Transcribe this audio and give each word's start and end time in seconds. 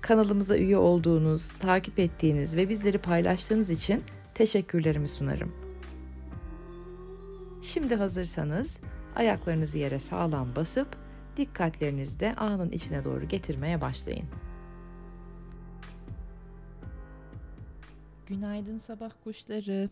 Kanalımıza 0.00 0.56
üye 0.56 0.76
olduğunuz, 0.76 1.48
takip 1.48 1.98
ettiğiniz 1.98 2.56
ve 2.56 2.68
bizleri 2.68 2.98
paylaştığınız 2.98 3.70
için 3.70 4.04
teşekkürlerimi 4.34 5.08
sunarım. 5.08 5.52
Şimdi 7.62 7.94
hazırsanız 7.94 8.80
ayaklarınızı 9.16 9.78
yere 9.78 9.98
sağlam 9.98 10.56
basıp 10.56 10.96
dikkatlerinizi 11.36 12.20
de 12.20 12.34
anın 12.34 12.70
içine 12.70 13.04
doğru 13.04 13.28
getirmeye 13.28 13.80
başlayın. 13.80 14.26
Günaydın 18.26 18.78
sabah 18.78 19.10
kuşları. 19.24 19.90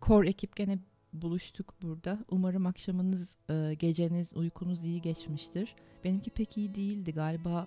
Kor 0.00 0.24
ekip 0.24 0.56
gene 0.56 0.78
buluştuk 1.12 1.74
burada. 1.82 2.18
Umarım 2.30 2.66
akşamınız, 2.66 3.36
e, 3.50 3.74
geceniz, 3.74 4.36
uykunuz 4.36 4.84
iyi 4.84 5.02
geçmiştir. 5.02 5.74
Benimki 6.04 6.30
pek 6.30 6.56
iyi 6.56 6.74
değildi 6.74 7.14
galiba. 7.14 7.66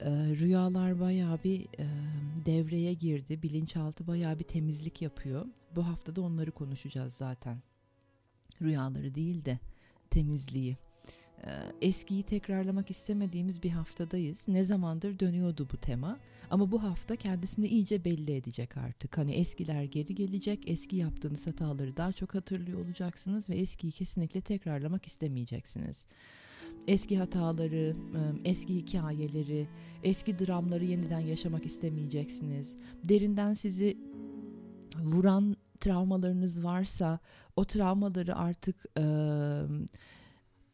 E, 0.00 0.10
rüyalar 0.10 1.00
bayağı 1.00 1.42
bir 1.44 1.60
e, 1.60 1.86
devreye 2.46 2.94
girdi. 2.94 3.42
Bilinçaltı 3.42 4.06
bayağı 4.06 4.38
bir 4.38 4.44
temizlik 4.44 5.02
yapıyor. 5.02 5.46
Bu 5.76 5.86
hafta 5.86 6.16
da 6.16 6.22
onları 6.22 6.50
konuşacağız 6.50 7.14
zaten. 7.14 7.62
Rüyaları 8.62 9.14
değil 9.14 9.44
de 9.44 9.58
temizliği. 10.10 10.76
Ee, 11.44 11.50
eskiyi 11.82 12.22
tekrarlamak 12.22 12.90
istemediğimiz 12.90 13.62
bir 13.62 13.70
haftadayız. 13.70 14.48
Ne 14.48 14.64
zamandır 14.64 15.18
dönüyordu 15.18 15.68
bu 15.72 15.76
tema 15.76 16.18
ama 16.50 16.72
bu 16.72 16.82
hafta 16.82 17.16
kendisini 17.16 17.66
iyice 17.66 18.04
belli 18.04 18.32
edecek 18.32 18.76
artık. 18.76 19.18
Hani 19.18 19.32
eskiler 19.32 19.82
geri 19.82 20.14
gelecek, 20.14 20.70
eski 20.70 20.96
yaptığınız 20.96 21.46
hataları 21.46 21.96
daha 21.96 22.12
çok 22.12 22.34
hatırlıyor 22.34 22.80
olacaksınız 22.80 23.50
ve 23.50 23.54
eskiyi 23.54 23.92
kesinlikle 23.92 24.40
tekrarlamak 24.40 25.06
istemeyeceksiniz. 25.06 26.06
Eski 26.88 27.18
hataları, 27.18 27.96
e, 28.14 28.50
eski 28.50 28.76
hikayeleri, 28.76 29.68
eski 30.02 30.38
dramları 30.38 30.84
yeniden 30.84 31.20
yaşamak 31.20 31.66
istemeyeceksiniz. 31.66 32.76
Derinden 33.08 33.54
sizi 33.54 33.96
vuran 35.04 35.56
travmalarınız 35.80 36.64
varsa 36.64 37.18
o 37.56 37.64
travmaları 37.64 38.36
artık 38.36 38.86
e, 38.98 39.04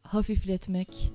hafifletmek, 0.03 1.13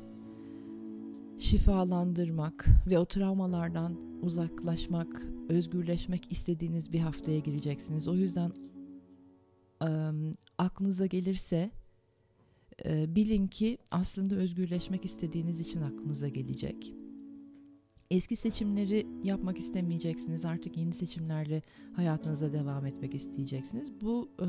şifalandırmak 1.38 2.66
ve 2.86 2.98
o 2.98 3.04
travmalardan 3.04 3.96
uzaklaşmak, 4.22 5.22
özgürleşmek 5.48 6.32
istediğiniz 6.32 6.92
bir 6.92 7.00
haftaya 7.00 7.38
gireceksiniz. 7.38 8.08
O 8.08 8.14
yüzden 8.14 8.52
e, 9.82 9.90
aklınıza 10.58 11.06
gelirse 11.06 11.70
e, 12.86 13.16
bilin 13.16 13.46
ki 13.46 13.78
aslında 13.90 14.34
özgürleşmek 14.34 15.04
istediğiniz 15.04 15.60
için 15.60 15.80
aklınıza 15.80 16.28
gelecek. 16.28 16.94
Eski 18.10 18.36
seçimleri 18.36 19.06
yapmak 19.24 19.58
istemeyeceksiniz. 19.58 20.44
Artık 20.44 20.76
yeni 20.76 20.92
seçimlerle 20.92 21.62
hayatınıza 21.92 22.52
devam 22.52 22.86
etmek 22.86 23.14
isteyeceksiniz. 23.14 24.00
Bu 24.00 24.28
e, 24.40 24.46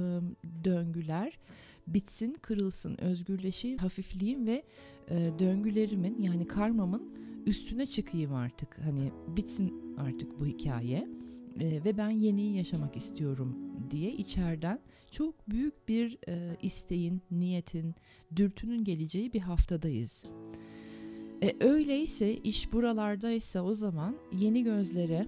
döngüler 0.64 1.40
bitsin, 1.88 2.36
kırılsın, 2.42 3.02
özgürleşeyim, 3.02 3.78
hafifleyeyim 3.78 4.48
ve 4.48 4.64
e, 5.10 5.40
döngülerimin 5.40 6.22
yani 6.22 6.48
karmamın 6.48 7.12
üstüne 7.46 7.86
çıkayım 7.86 8.34
artık. 8.34 8.80
Hani 8.84 9.12
bitsin 9.38 9.96
artık 9.98 10.40
bu 10.40 10.46
hikaye 10.46 11.08
e, 11.60 11.84
ve 11.86 11.98
ben 11.98 12.10
yeniyi 12.10 12.58
yaşamak 12.58 12.98
istiyorum 12.98 13.56
diye 13.92 14.12
içeriden 14.12 14.80
çok 15.12 15.50
büyük 15.50 15.88
bir 15.88 16.18
e, 16.28 16.58
isteğin, 16.62 17.22
niyetin, 17.32 17.96
dürtünün 18.36 18.84
geleceği 18.84 19.34
bir 19.34 19.40
haftadayız. 19.40 20.26
E, 21.44 21.56
öyleyse 21.60 22.34
iş 22.34 22.74
buralardaysa 22.74 23.62
o 23.62 23.74
zaman 23.74 24.16
yeni 24.40 24.64
gözlere, 24.64 25.28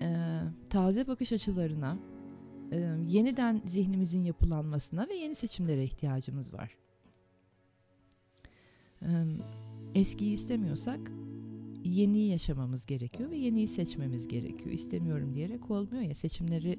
e, 0.00 0.08
taze 0.70 1.06
bakış 1.06 1.32
açılarına, 1.32 1.98
e, 2.72 2.96
yeniden 3.08 3.62
zihnimizin 3.66 4.24
yapılanmasına 4.24 5.08
ve 5.08 5.14
yeni 5.14 5.34
seçimlere 5.34 5.84
ihtiyacımız 5.84 6.54
var. 6.54 6.76
E, 9.02 9.08
eskiyi 9.94 10.32
istemiyorsak 10.32 11.10
yeniyi 11.84 12.30
yaşamamız 12.30 12.86
gerekiyor 12.86 13.30
ve 13.30 13.36
yeniyi 13.36 13.66
seçmemiz 13.66 14.28
gerekiyor. 14.28 14.70
İstemiyorum 14.70 15.34
diyerek 15.34 15.70
olmuyor 15.70 16.02
ya 16.02 16.14
seçimleri 16.14 16.78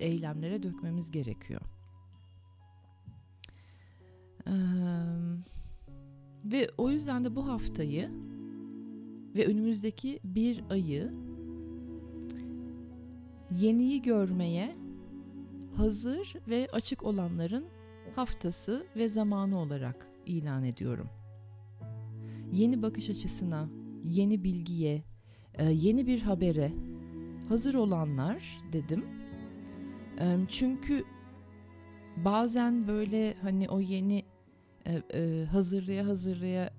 eylemlere 0.00 0.62
dökmemiz 0.62 1.10
gerekiyor. 1.10 1.60
Eee 4.46 4.52
ve 6.52 6.68
o 6.78 6.90
yüzden 6.90 7.24
de 7.24 7.36
bu 7.36 7.48
haftayı 7.48 8.10
ve 9.34 9.46
önümüzdeki 9.46 10.20
bir 10.24 10.64
ayı 10.70 11.12
yeniyi 13.50 14.02
görmeye 14.02 14.76
hazır 15.76 16.34
ve 16.48 16.68
açık 16.72 17.02
olanların 17.02 17.64
haftası 18.16 18.86
ve 18.96 19.08
zamanı 19.08 19.58
olarak 19.58 20.08
ilan 20.26 20.64
ediyorum. 20.64 21.08
Yeni 22.52 22.82
bakış 22.82 23.10
açısına, 23.10 23.68
yeni 24.04 24.44
bilgiye, 24.44 25.02
yeni 25.70 26.06
bir 26.06 26.20
habere 26.20 26.72
hazır 27.48 27.74
olanlar 27.74 28.60
dedim. 28.72 29.04
Çünkü 30.48 31.04
bazen 32.16 32.88
böyle 32.88 33.34
hani 33.42 33.68
o 33.68 33.80
yeni 33.80 34.24
e, 34.86 35.02
e, 35.14 35.44
hazırlaya 35.44 36.06
hazırlaya 36.06 36.70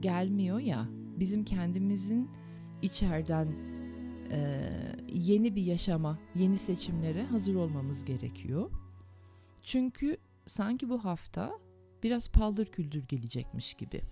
gelmiyor 0.00 0.58
ya 0.58 0.86
bizim 1.16 1.44
kendimizin 1.44 2.30
içeriden 2.82 3.48
e, 4.30 4.70
yeni 5.12 5.56
bir 5.56 5.62
yaşama, 5.62 6.18
yeni 6.34 6.56
seçimlere 6.56 7.24
hazır 7.24 7.54
olmamız 7.54 8.04
gerekiyor. 8.04 8.70
Çünkü 9.62 10.16
sanki 10.46 10.88
bu 10.88 11.04
hafta 11.04 11.52
biraz 12.02 12.28
paldır 12.28 12.66
küldür 12.66 13.04
gelecekmiş 13.08 13.74
gibi. 13.74 14.02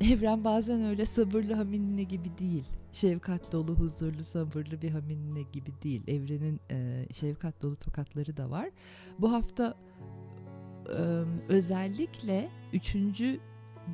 Evren 0.00 0.44
bazen 0.44 0.82
öyle 0.82 1.06
sabırlı 1.06 1.54
haminle 1.54 2.02
gibi 2.02 2.38
değil 2.38 2.64
şefkat 2.92 3.52
dolu, 3.52 3.74
huzurlu, 3.74 4.24
sabırlı 4.24 4.82
bir 4.82 4.90
haminle 4.90 5.42
gibi 5.42 5.70
değil. 5.82 6.02
Evrenin 6.06 6.60
e, 6.70 7.06
şefkat 7.12 7.62
dolu 7.62 7.76
tokatları 7.76 8.36
da 8.36 8.50
var. 8.50 8.70
Bu 9.18 9.32
hafta 9.32 9.74
e, 10.86 11.02
özellikle 11.48 12.50
üçüncü 12.72 13.40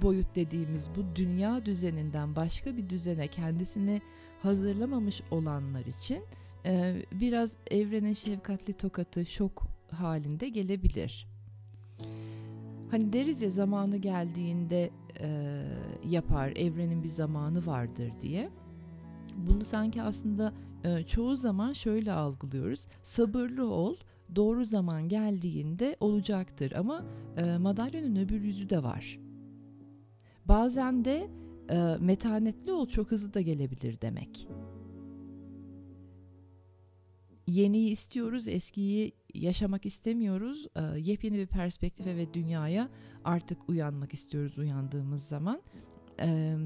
boyut 0.03 0.35
dediğimiz 0.35 0.91
bu 0.97 1.17
dünya 1.17 1.67
düzeninden 1.67 2.37
başka 2.37 2.77
bir 2.77 2.89
düzene 2.89 3.29
kendisini 3.29 4.03
hazırlamamış 4.43 5.23
olanlar 5.31 5.87
için 5.87 6.25
e, 6.67 7.03
biraz 7.13 7.57
evrenin 7.71 8.13
şefkatli 8.13 8.73
tokatı 8.73 9.27
şok 9.27 9.63
halinde 9.91 10.49
gelebilir. 10.49 11.27
Hani 12.91 13.13
deriz 13.13 13.43
ya 13.43 13.49
zamanı 13.49 13.97
geldiğinde 13.97 14.91
e, 15.21 15.61
yapar, 16.09 16.53
evrenin 16.57 17.03
bir 17.03 17.09
zamanı 17.09 17.67
vardır 17.67 18.13
diye. 18.21 18.51
Bunu 19.37 19.65
sanki 19.65 20.03
aslında 20.03 20.53
e, 20.85 21.03
çoğu 21.03 21.37
zaman 21.37 21.73
şöyle 21.73 22.13
algılıyoruz. 22.13 22.87
Sabırlı 23.03 23.71
ol, 23.71 23.97
doğru 24.37 24.65
zaman 24.65 25.09
geldiğinde 25.09 25.97
olacaktır 26.01 26.73
ama 26.73 27.05
e, 27.37 27.59
madalyonun 27.59 28.17
öbür 28.17 28.41
yüzü 28.41 28.69
de 28.69 28.83
var. 28.83 29.19
Bazen 30.45 31.05
de 31.05 31.31
e, 31.71 31.97
metanetli 32.01 32.73
ol 32.73 32.87
çok 32.87 33.11
hızlı 33.11 33.35
da 33.35 33.41
gelebilir 33.41 34.01
demek. 34.01 34.49
Yeniyi 37.47 37.91
istiyoruz, 37.91 38.49
eskiyi 38.49 39.13
yaşamak 39.35 39.87
istemiyoruz. 39.87 40.67
E, 40.77 41.01
yepyeni 41.01 41.39
bir 41.39 41.47
perspektife 41.47 42.17
ve 42.17 42.35
dünyaya 42.35 42.89
artık 43.25 43.69
uyanmak 43.69 44.15
istiyoruz 44.15 44.59
uyandığımız 44.59 45.29
zaman. 45.29 45.63
E, 46.21 46.57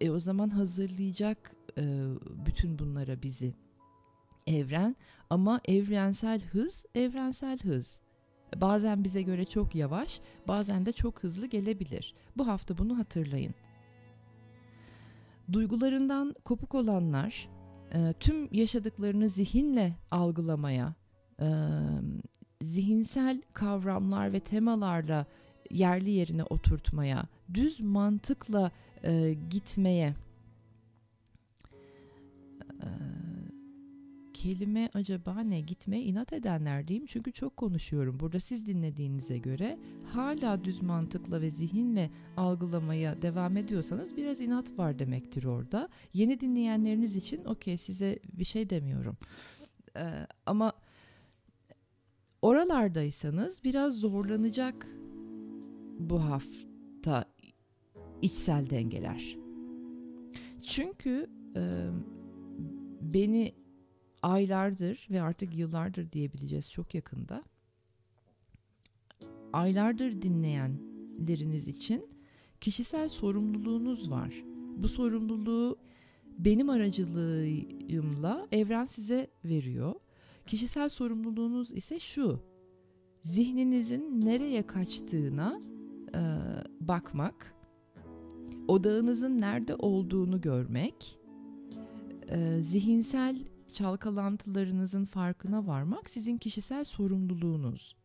e, 0.00 0.10
o 0.10 0.18
zaman 0.18 0.48
hazırlayacak 0.48 1.56
e, 1.78 1.82
bütün 2.46 2.78
bunlara 2.78 3.22
bizi 3.22 3.54
evren 4.46 4.96
ama 5.30 5.60
evrensel 5.64 6.40
hız 6.40 6.84
evrensel 6.94 7.58
hız. 7.58 8.00
Bazen 8.56 9.04
bize 9.04 9.22
göre 9.22 9.44
çok 9.44 9.74
yavaş, 9.74 10.20
bazen 10.48 10.86
de 10.86 10.92
çok 10.92 11.22
hızlı 11.22 11.46
gelebilir. 11.46 12.14
Bu 12.36 12.46
hafta 12.46 12.78
bunu 12.78 12.98
hatırlayın. 12.98 13.54
Duygularından 15.52 16.34
kopuk 16.44 16.74
olanlar 16.74 17.48
e, 17.94 18.12
tüm 18.20 18.54
yaşadıklarını 18.54 19.28
zihinle 19.28 19.96
algılamaya, 20.10 20.94
e, 21.42 21.46
zihinsel 22.62 23.42
kavramlar 23.52 24.32
ve 24.32 24.40
temalarla 24.40 25.26
yerli 25.70 26.10
yerine 26.10 26.44
oturtmaya, 26.44 27.24
düz 27.54 27.80
mantıkla 27.80 28.70
e, 29.04 29.36
gitmeye 29.50 30.14
e, 32.82 32.88
kelime 34.34 34.90
acaba 34.94 35.40
ne? 35.40 35.60
Gitmeye 35.60 36.02
inat 36.02 36.32
edenler 36.32 36.88
diyeyim 36.88 37.06
çünkü 37.06 37.32
çok 37.32 37.56
konuşuyorum. 37.56 38.20
Burada 38.20 38.40
siz 38.40 38.66
dinlediğinize 38.66 39.38
göre 39.38 39.78
hala 40.12 40.64
düz 40.64 40.82
mantıkla 40.82 41.40
ve 41.40 41.50
zihinle 41.50 42.10
algılamaya 42.36 43.22
devam 43.22 43.56
ediyorsanız 43.56 44.16
biraz 44.16 44.40
inat 44.40 44.78
var 44.78 44.98
demektir 44.98 45.44
orada. 45.44 45.88
Yeni 46.14 46.40
dinleyenleriniz 46.40 47.16
için 47.16 47.44
okey 47.44 47.76
size 47.76 48.18
bir 48.32 48.44
şey 48.44 48.70
demiyorum. 48.70 49.16
Ee, 49.96 50.26
ama 50.46 50.72
oralardaysanız 52.42 53.64
biraz 53.64 53.96
zorlanacak 54.00 54.86
bu 55.98 56.22
hafta 56.22 57.24
içsel 58.22 58.70
dengeler. 58.70 59.36
Çünkü 60.66 61.26
e, 61.56 61.62
beni 63.00 63.54
aylardır 64.22 65.08
ve 65.10 65.22
artık 65.22 65.56
yıllardır 65.56 66.12
diyebileceğiz 66.12 66.70
çok 66.70 66.94
yakında 66.94 67.44
aylardır 69.52 70.22
dinleyenleriniz 70.22 71.68
için 71.68 72.06
kişisel 72.60 73.08
sorumluluğunuz 73.08 74.10
var. 74.10 74.44
Bu 74.76 74.88
sorumluluğu 74.88 75.78
benim 76.38 76.70
aracılığımla 76.70 78.46
evren 78.52 78.84
size 78.84 79.30
veriyor. 79.44 79.94
Kişisel 80.46 80.88
sorumluluğunuz 80.88 81.74
ise 81.74 82.00
şu. 82.00 82.40
Zihninizin 83.22 84.20
nereye 84.20 84.66
kaçtığına 84.66 85.60
e, 86.14 86.20
bakmak, 86.80 87.54
odağınızın 88.68 89.40
nerede 89.40 89.74
olduğunu 89.74 90.40
görmek, 90.40 91.18
e, 92.28 92.62
zihinsel 92.62 93.36
çalkalantılarınızın 93.72 95.04
farkına 95.04 95.66
varmak 95.66 96.10
sizin 96.10 96.38
kişisel 96.38 96.84
sorumluluğunuz. 96.84 97.96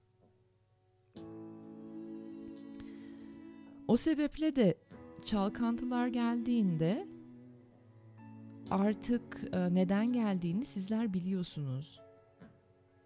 O 3.88 3.98
sebeple 3.98 4.56
de 4.56 4.75
çalkantılar 5.25 6.07
geldiğinde 6.07 7.07
artık 8.69 9.44
e, 9.54 9.74
neden 9.74 10.13
geldiğini 10.13 10.66
sizler 10.66 11.13
biliyorsunuz. 11.13 12.06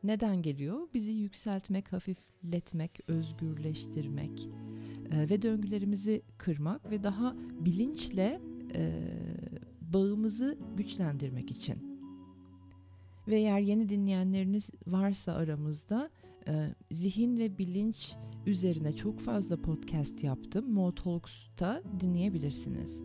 Neden 0.03 0.41
geliyor? 0.41 0.87
Bizi 0.93 1.11
yükseltmek, 1.11 1.93
hafifletmek, 1.93 2.99
özgürleştirmek 3.07 4.49
e, 5.11 5.29
ve 5.29 5.41
döngülerimizi 5.41 6.21
kırmak 6.37 6.91
ve 6.91 7.03
daha 7.03 7.35
bilinçle 7.59 8.41
e, 8.75 8.91
bağımızı 9.81 10.57
güçlendirmek 10.77 11.51
için. 11.51 11.91
Ve 13.27 13.35
eğer 13.35 13.59
yeni 13.59 13.89
dinleyenleriniz 13.89 14.69
varsa 14.87 15.33
aramızda 15.33 16.09
e, 16.47 16.75
zihin 16.91 17.37
ve 17.37 17.57
bilinç 17.57 18.15
üzerine 18.45 18.95
çok 18.95 19.19
fazla 19.19 19.61
podcast 19.61 20.23
yaptım. 20.23 20.71
Mo 20.71 20.93
dinleyebilirsiniz. 21.99 23.03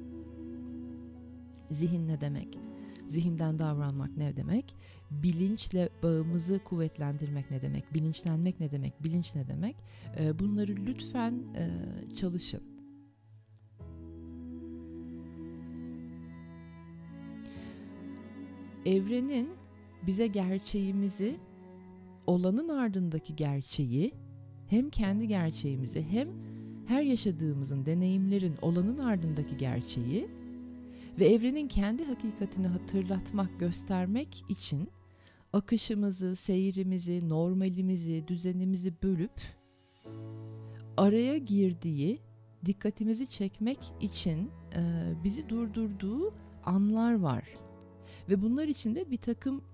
Zihin 1.70 2.08
ne 2.08 2.20
demek? 2.20 2.58
Zihinden 3.06 3.58
davranmak 3.58 4.16
ne 4.16 4.37
demek? 4.37 4.75
Bilinçle 5.10 5.88
bağımızı 6.02 6.58
kuvvetlendirmek 6.64 7.50
ne 7.50 7.62
demek? 7.62 7.94
Bilinçlenmek 7.94 8.60
ne 8.60 8.70
demek? 8.70 9.04
Bilinç 9.04 9.34
ne 9.34 9.48
demek? 9.48 9.76
E, 10.18 10.38
bunları 10.38 10.76
lütfen 10.86 11.34
e, 11.56 11.70
çalışın. 12.16 12.62
Evrenin 18.86 19.48
bize 20.06 20.26
gerçeğimizi, 20.26 21.36
olanın 22.26 22.68
ardındaki 22.68 23.36
gerçeği, 23.36 24.14
hem 24.68 24.90
kendi 24.90 25.28
gerçeğimizi 25.28 26.02
hem 26.02 26.28
her 26.86 27.02
yaşadığımızın, 27.02 27.86
deneyimlerin 27.86 28.54
olanın 28.62 28.98
ardındaki 28.98 29.56
gerçeği 29.56 30.28
ve 31.18 31.28
evrenin 31.28 31.68
kendi 31.68 32.04
hakikatini 32.04 32.66
hatırlatmak, 32.66 33.60
göstermek 33.60 34.44
için 34.48 34.90
akışımızı, 35.52 36.36
seyrimizi, 36.36 37.28
normalimizi, 37.28 38.24
düzenimizi 38.28 39.02
bölüp 39.02 39.40
araya 40.96 41.38
girdiği, 41.38 42.18
dikkatimizi 42.64 43.26
çekmek 43.26 43.78
için 44.00 44.50
e, 44.74 45.12
bizi 45.24 45.48
durdurduğu 45.48 46.34
anlar 46.64 47.14
var. 47.14 47.44
Ve 48.28 48.42
bunlar 48.42 48.68
için 48.68 48.94
de 48.94 49.10
bir 49.10 49.16
takım 49.16 49.64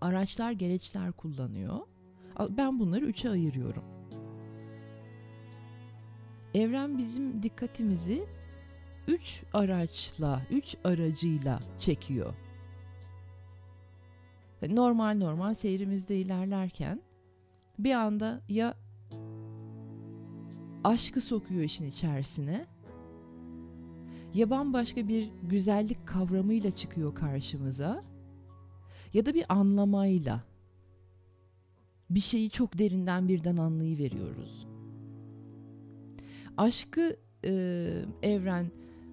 araçlar, 0.00 0.52
gereçler 0.52 1.12
kullanıyor. 1.12 1.78
Ben 2.50 2.78
bunları 2.78 3.04
üçe 3.04 3.30
ayırıyorum. 3.30 3.84
Evren 6.54 6.98
bizim 6.98 7.42
dikkatimizi 7.42 8.26
üç 9.08 9.42
araçla, 9.52 10.42
üç 10.50 10.76
aracıyla 10.84 11.60
çekiyor. 11.78 12.34
Normal 14.68 15.16
normal 15.16 15.54
seyrimizde 15.54 16.16
ilerlerken 16.16 17.02
bir 17.78 17.92
anda 17.92 18.40
ya 18.48 18.74
aşkı 20.84 21.20
sokuyor 21.20 21.62
işin 21.62 21.84
içerisine 21.84 22.66
ya 24.34 24.50
bambaşka 24.50 25.08
bir 25.08 25.30
güzellik 25.42 26.06
kavramıyla 26.06 26.70
çıkıyor 26.70 27.14
karşımıza 27.14 28.04
ya 29.14 29.26
da 29.26 29.34
bir 29.34 29.44
anlamayla 29.48 30.44
bir 32.10 32.20
şeyi 32.20 32.50
çok 32.50 32.78
derinden 32.78 33.28
birden 33.28 33.56
anlayıveriyoruz. 33.56 34.66
Aşkı 36.56 37.16
e, 37.44 37.52
evren 38.22 38.70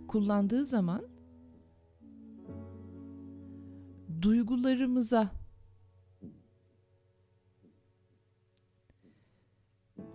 kullandığı 0.10 0.66
zaman 0.66 1.08
duygularımıza 4.22 5.32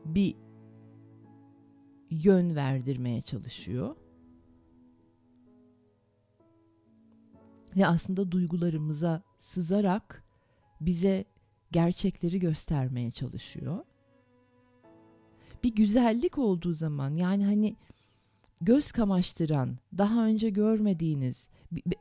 bir 0.05 0.37
yön 2.11 2.57
verdirmeye 2.57 3.23
çalışıyor. 3.23 3.97
Ve 7.77 7.87
aslında 7.87 8.33
duygularımıza 8.33 9.23
sızarak 9.39 10.25
bize 10.81 11.25
gerçekleri 11.73 12.39
göstermeye 12.39 13.11
çalışıyor. 13.11 13.85
Bir 15.65 15.75
güzellik 15.75 16.39
olduğu 16.39 16.75
zaman 16.75 17.17
yani 17.17 17.45
hani 17.45 17.77
göz 18.63 18.93
kamaştıran, 18.93 19.79
daha 19.99 20.27
önce 20.27 20.51
görmediğiniz, 20.51 21.49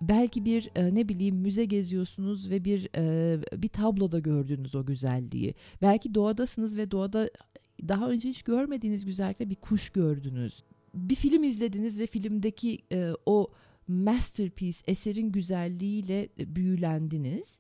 belki 0.02 0.46
bir 0.46 0.70
e, 0.76 0.96
ne 0.96 1.10
bileyim 1.10 1.36
müze 1.36 1.66
geziyorsunuz 1.66 2.50
ve 2.50 2.66
bir 2.66 2.90
e, 2.98 3.40
bir 3.64 3.70
tabloda 3.70 4.20
gördüğünüz 4.20 4.76
o 4.76 4.86
güzelliği. 4.86 5.56
Belki 5.82 6.16
doğadasınız 6.16 6.78
ve 6.78 6.92
doğada 6.92 7.30
daha 7.88 8.10
önce 8.10 8.30
hiç 8.30 8.44
görmediğiniz 8.44 9.06
güzellikle 9.06 9.50
bir 9.50 9.56
kuş 9.56 9.90
gördünüz. 9.90 10.64
Bir 10.94 11.16
film 11.16 11.44
izlediniz 11.44 12.00
ve 12.00 12.08
filmdeki 12.08 12.80
e, 12.92 13.12
o 13.26 13.48
masterpiece 13.88 14.80
eserin 14.88 15.32
güzelliğiyle 15.32 16.30
büyülendiniz. 16.38 17.60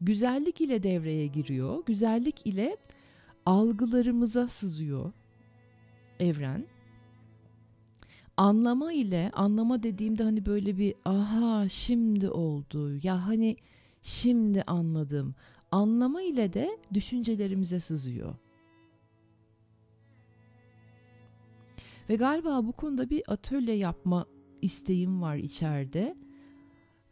Güzellik 0.00 0.60
ile 0.60 0.82
devreye 0.82 1.26
giriyor. 1.26 1.84
Güzellik 1.86 2.46
ile 2.46 2.76
algılarımıza 3.46 4.48
sızıyor 4.48 5.12
evren. 6.20 6.66
Anlama 8.42 8.92
ile 8.92 9.30
anlama 9.34 9.82
dediğimde 9.82 10.22
hani 10.22 10.46
böyle 10.46 10.78
bir 10.78 10.94
aha 11.04 11.68
şimdi 11.68 12.30
oldu 12.30 12.98
ya 13.02 13.26
hani 13.26 13.56
şimdi 14.02 14.62
anladım. 14.62 15.34
Anlama 15.70 16.22
ile 16.22 16.52
de 16.52 16.78
düşüncelerimize 16.94 17.80
sızıyor. 17.80 18.34
Ve 22.08 22.16
galiba 22.16 22.66
bu 22.66 22.72
konuda 22.72 23.10
bir 23.10 23.22
atölye 23.28 23.74
yapma 23.74 24.26
isteğim 24.62 25.22
var 25.22 25.36
içeride. 25.36 26.16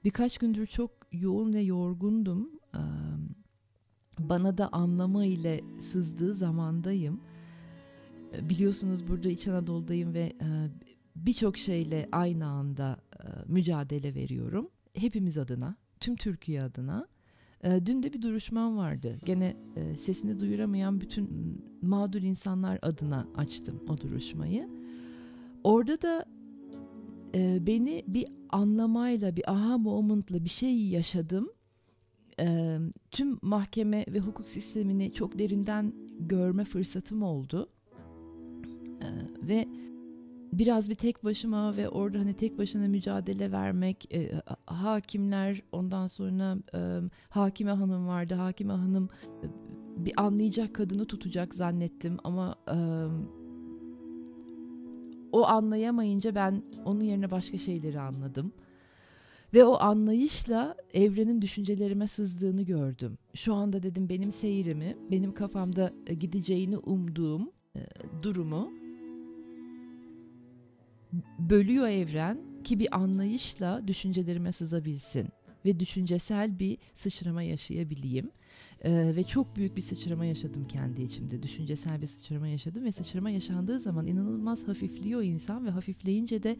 Birkaç 0.04 0.38
gündür 0.38 0.66
çok 0.66 0.90
yoğun 1.12 1.52
ve 1.52 1.60
yorgundum. 1.60 2.50
Bana 4.18 4.58
da 4.58 4.68
anlama 4.72 5.24
ile 5.24 5.60
sızdığı 5.80 6.34
zamandayım. 6.34 7.20
Biliyorsunuz 8.42 9.08
burada 9.08 9.28
İç 9.28 9.48
Anadolu'dayım 9.48 10.14
ve 10.14 10.32
birçok 11.16 11.56
şeyle 11.58 12.08
aynı 12.12 12.46
anda 12.46 12.96
e, 13.12 13.26
mücadele 13.46 14.14
veriyorum. 14.14 14.68
Hepimiz 14.94 15.38
adına, 15.38 15.76
tüm 16.00 16.16
Türkiye 16.16 16.62
adına. 16.62 17.06
E, 17.64 17.86
dün 17.86 18.02
de 18.02 18.12
bir 18.12 18.22
duruşmam 18.22 18.76
vardı. 18.76 19.18
Gene 19.24 19.56
e, 19.76 19.96
sesini 19.96 20.40
duyuramayan 20.40 21.00
bütün 21.00 21.28
mağdur 21.82 22.22
insanlar 22.22 22.78
adına 22.82 23.28
açtım 23.36 23.80
o 23.88 24.00
duruşmayı. 24.00 24.68
Orada 25.64 26.02
da 26.02 26.24
beni 27.66 28.04
bir 28.06 28.26
anlamayla, 28.50 29.36
bir 29.36 29.52
aha 29.52 29.78
moment'la 29.78 30.44
bir 30.44 30.48
şey 30.48 30.88
yaşadım. 30.88 31.50
Tüm 33.10 33.38
mahkeme 33.42 34.04
ve 34.08 34.20
hukuk 34.20 34.48
sistemini 34.48 35.12
çok 35.12 35.38
derinden 35.38 35.92
görme 36.18 36.64
fırsatım 36.64 37.22
oldu. 37.22 37.68
Ve 39.42 39.68
biraz 40.52 40.90
bir 40.90 40.94
tek 40.94 41.24
başıma 41.24 41.76
ve 41.76 41.88
orada 41.88 42.18
hani 42.18 42.34
tek 42.34 42.58
başına 42.58 42.88
mücadele 42.88 43.52
vermek 43.52 44.14
e, 44.14 44.42
hakimler 44.66 45.62
ondan 45.72 46.06
sonra 46.06 46.56
e, 46.74 47.00
hakime 47.28 47.70
hanım 47.70 48.08
vardı 48.08 48.34
hakime 48.34 48.72
hanım 48.72 49.08
e, 49.42 49.46
bir 50.04 50.12
anlayacak 50.16 50.74
kadını 50.74 51.06
tutacak 51.06 51.54
zannettim 51.54 52.16
ama 52.24 52.54
e, 52.68 52.76
o 55.32 55.46
anlayamayınca 55.46 56.34
ben 56.34 56.62
onun 56.84 57.00
yerine 57.00 57.30
başka 57.30 57.58
şeyleri 57.58 58.00
anladım. 58.00 58.52
Ve 59.54 59.64
o 59.64 59.80
anlayışla 59.80 60.76
evrenin 60.94 61.42
düşüncelerime 61.42 62.06
sızdığını 62.06 62.62
gördüm. 62.62 63.18
Şu 63.34 63.54
anda 63.54 63.82
dedim 63.82 64.08
benim 64.08 64.30
seyrimi, 64.30 64.96
benim 65.10 65.34
kafamda 65.34 65.92
gideceğini 66.20 66.78
umduğum 66.78 67.50
e, 67.76 67.80
durumu 68.22 68.79
bölüyor 71.38 71.88
evren 71.88 72.38
ki 72.64 72.78
bir 72.78 72.96
anlayışla 72.96 73.88
düşüncelerime 73.88 74.52
sızabilsin 74.52 75.28
ve 75.64 75.80
düşüncesel 75.80 76.58
bir 76.58 76.78
sıçrama 76.94 77.42
yaşayabileyim. 77.42 78.30
Ee, 78.84 79.12
ve 79.16 79.24
çok 79.24 79.56
büyük 79.56 79.76
bir 79.76 79.82
sıçrama 79.82 80.24
yaşadım 80.24 80.66
kendi 80.68 81.02
içimde. 81.02 81.42
Düşüncesel 81.42 82.02
bir 82.02 82.06
sıçrama 82.06 82.48
yaşadım 82.48 82.84
ve 82.84 82.92
sıçrama 82.92 83.30
yaşandığı 83.30 83.80
zaman 83.80 84.06
inanılmaz 84.06 84.68
hafifliyor 84.68 85.22
insan 85.22 85.66
ve 85.66 85.70
hafifleyince 85.70 86.42
de 86.42 86.56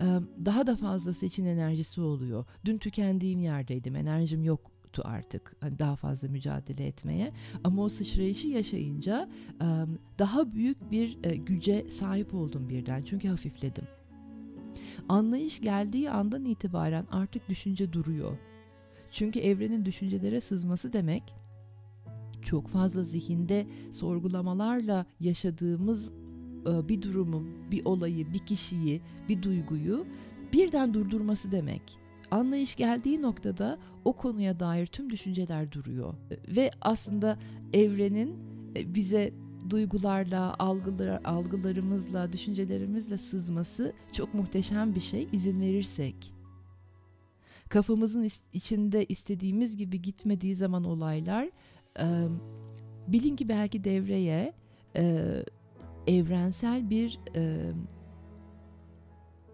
e, 0.00 0.06
daha 0.44 0.66
da 0.66 0.76
fazlası 0.76 1.26
için 1.26 1.44
enerjisi 1.44 2.00
oluyor. 2.00 2.44
Dün 2.64 2.78
tükendiğim 2.78 3.40
yerdeydim. 3.40 3.96
Enerjim 3.96 4.44
yoktu 4.94 5.02
artık 5.04 5.56
hani 5.60 5.78
daha 5.78 5.96
fazla 5.96 6.28
mücadele 6.28 6.86
etmeye. 6.86 7.32
Ama 7.64 7.82
o 7.82 7.88
sıçrayışı 7.88 8.48
yaşayınca 8.48 9.28
daha 10.18 10.52
büyük 10.52 10.90
bir 10.90 11.18
e, 11.24 11.36
güce 11.36 11.86
sahip 11.86 12.34
oldum 12.34 12.68
birden. 12.68 13.02
Çünkü 13.02 13.28
hafifledim. 13.28 13.84
Anlayış 15.08 15.60
geldiği 15.60 16.10
andan 16.10 16.44
itibaren 16.44 17.06
artık 17.10 17.48
düşünce 17.48 17.92
duruyor. 17.92 18.38
Çünkü 19.10 19.40
evrenin 19.40 19.84
düşüncelere 19.84 20.40
sızması 20.40 20.92
demek 20.92 21.22
çok 22.42 22.68
fazla 22.68 23.04
zihinde 23.04 23.66
sorgulamalarla 23.92 25.06
yaşadığımız 25.20 26.12
e, 26.66 26.88
bir 26.88 27.02
durumu, 27.02 27.44
bir 27.70 27.84
olayı, 27.84 28.32
bir 28.32 28.38
kişiyi, 28.38 29.00
bir 29.28 29.42
duyguyu 29.42 30.06
birden 30.52 30.94
durdurması 30.94 31.52
demek. 31.52 32.03
Anlayış 32.34 32.76
geldiği 32.76 33.22
noktada 33.22 33.78
o 34.04 34.12
konuya 34.12 34.60
dair 34.60 34.86
tüm 34.86 35.10
düşünceler 35.10 35.72
duruyor 35.72 36.14
ve 36.48 36.70
aslında 36.80 37.38
evrenin 37.72 38.38
e, 38.76 38.94
bize 38.94 39.32
duygularla, 39.70 40.54
algılar, 40.58 41.20
algılarımızla, 41.24 42.32
düşüncelerimizle 42.32 43.16
sızması 43.16 43.92
çok 44.12 44.34
muhteşem 44.34 44.94
bir 44.94 45.00
şey 45.00 45.28
izin 45.32 45.60
verirsek. 45.60 46.34
Kafamızın 47.68 48.28
içinde 48.52 49.04
istediğimiz 49.04 49.76
gibi 49.76 50.02
gitmediği 50.02 50.54
zaman 50.54 50.84
olaylar 50.84 51.50
e, 52.00 52.06
bilin 53.08 53.36
ki 53.36 53.48
belki 53.48 53.84
devreye 53.84 54.52
e, 54.96 55.32
evrensel 56.06 56.90
bir 56.90 57.20
e, 57.36 57.72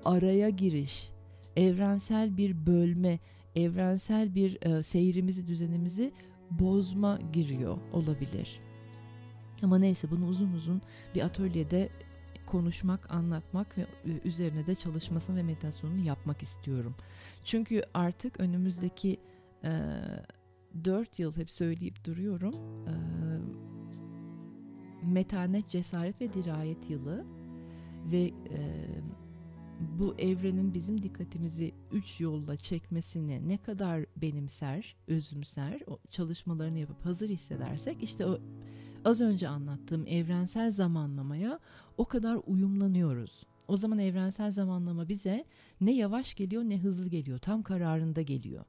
araya 0.04 0.50
giriş, 0.50 1.12
evrensel 1.60 2.36
bir 2.36 2.66
bölme, 2.66 3.18
evrensel 3.56 4.34
bir 4.34 4.58
e, 4.62 4.82
seyrimizi, 4.82 5.46
düzenimizi 5.46 6.12
bozma 6.50 7.18
giriyor 7.32 7.78
olabilir. 7.92 8.60
Ama 9.62 9.78
neyse 9.78 10.10
bunu 10.10 10.26
uzun 10.26 10.52
uzun 10.52 10.82
bir 11.14 11.22
atölyede 11.22 11.88
konuşmak, 12.46 13.12
anlatmak 13.12 13.78
ve 13.78 13.86
üzerine 14.24 14.66
de 14.66 14.74
çalışmasını 14.74 15.36
ve 15.36 15.42
meditasyonunu 15.42 16.04
yapmak 16.04 16.42
istiyorum. 16.42 16.94
Çünkü 17.44 17.82
artık 17.94 18.40
önümüzdeki 18.40 19.16
e, 19.64 19.70
4 20.84 21.18
yıl 21.18 21.36
hep 21.36 21.50
söyleyip 21.50 22.04
duruyorum. 22.04 22.54
E, 22.86 22.94
metanet, 25.06 25.68
cesaret 25.68 26.20
ve 26.20 26.32
dirayet 26.32 26.90
yılı 26.90 27.24
ve 28.12 28.22
e, 28.22 28.30
bu 30.00 30.14
evrenin 30.18 30.74
bizim 30.74 31.02
dikkatimizi 31.02 31.72
üç 31.92 32.20
yolla 32.20 32.56
çekmesini 32.56 33.48
ne 33.48 33.56
kadar 33.56 34.04
benimser, 34.16 34.96
özümser, 35.08 35.80
o 35.86 35.98
çalışmalarını 36.10 36.78
yapıp 36.78 37.04
hazır 37.04 37.28
hissedersek 37.28 38.02
işte 38.02 38.26
o 38.26 38.38
az 39.04 39.20
önce 39.20 39.48
anlattığım 39.48 40.06
evrensel 40.06 40.70
zamanlamaya 40.70 41.60
o 41.98 42.04
kadar 42.04 42.38
uyumlanıyoruz. 42.46 43.46
O 43.68 43.76
zaman 43.76 43.98
evrensel 43.98 44.50
zamanlama 44.50 45.08
bize 45.08 45.44
ne 45.80 45.92
yavaş 45.92 46.34
geliyor 46.34 46.62
ne 46.62 46.78
hızlı 46.78 47.08
geliyor. 47.08 47.38
Tam 47.38 47.62
kararında 47.62 48.22
geliyor. 48.22 48.64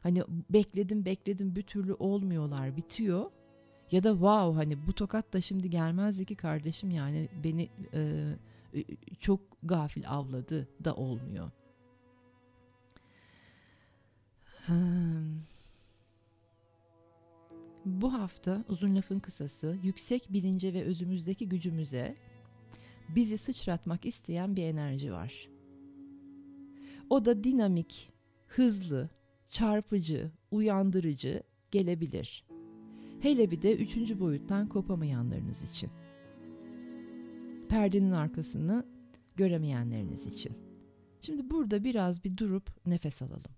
Hani 0.00 0.22
bekledim 0.50 1.04
bekledim 1.04 1.56
bir 1.56 1.62
türlü 1.62 1.94
olmuyorlar 1.94 2.76
bitiyor. 2.76 3.30
Ya 3.90 4.04
da 4.04 4.10
wow 4.10 4.54
hani 4.54 4.86
bu 4.86 4.92
tokat 4.92 5.32
da 5.32 5.40
şimdi 5.40 5.70
gelmezdi 5.70 6.24
ki 6.24 6.36
kardeşim 6.36 6.90
yani 6.90 7.28
beni 7.44 7.68
e, 7.94 8.32
çok 9.18 9.40
gafil 9.62 10.10
avladı 10.10 10.68
da 10.84 10.94
olmuyor. 10.94 11.50
Bu 17.84 18.12
hafta 18.12 18.64
uzun 18.68 18.96
lafın 18.96 19.18
kısası 19.18 19.78
yüksek 19.82 20.32
bilince 20.32 20.74
ve 20.74 20.82
özümüzdeki 20.82 21.48
gücümüze 21.48 22.14
bizi 23.08 23.38
sıçratmak 23.38 24.06
isteyen 24.06 24.56
bir 24.56 24.64
enerji 24.64 25.12
var. 25.12 25.48
O 27.10 27.24
da 27.24 27.44
dinamik, 27.44 28.12
hızlı, 28.46 29.10
çarpıcı, 29.48 30.30
uyandırıcı 30.50 31.42
gelebilir. 31.70 32.44
Hele 33.20 33.50
bir 33.50 33.62
de 33.62 33.76
üçüncü 33.76 34.20
boyuttan 34.20 34.68
kopamayanlarınız 34.68 35.72
için. 35.72 35.90
Perdenin 37.68 38.12
arkasını 38.12 38.86
göremeyenleriniz 39.36 40.26
için. 40.26 40.52
Şimdi 41.20 41.50
burada 41.50 41.84
biraz 41.84 42.24
bir 42.24 42.36
durup 42.36 42.86
nefes 42.86 43.22
alalım. 43.22 43.57